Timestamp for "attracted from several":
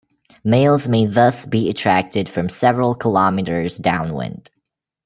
1.69-2.95